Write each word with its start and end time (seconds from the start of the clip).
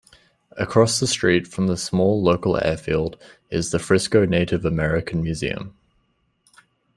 Across 0.57 0.99
the 0.99 1.05
street 1.05 1.45
from 1.47 1.67
the 1.67 1.77
small, 1.77 2.23
local 2.23 2.57
airfield 2.57 3.21
is 3.51 3.69
the 3.69 3.77
Frisco 3.77 4.25
Native 4.25 4.65
American 4.65 5.21
Museum. 5.21 5.75